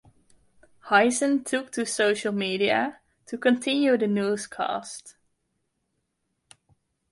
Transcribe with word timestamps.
Hizon 0.87 1.45
took 1.45 1.71
to 1.73 1.85
social 1.85 2.31
media 2.33 2.99
to 3.27 3.37
continue 3.37 3.97
the 3.99 4.07
newscast. 4.07 5.15